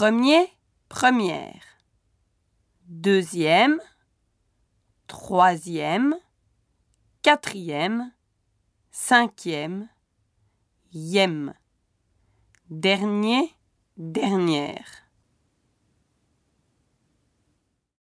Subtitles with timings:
[0.00, 0.46] Premier,
[0.88, 1.60] première.
[2.86, 3.80] Deuxième,
[5.08, 6.14] troisième,
[7.22, 8.12] quatrième,
[8.92, 9.88] cinquième,
[10.92, 11.52] yème.
[12.70, 13.52] Dernier,
[13.96, 15.07] dernière.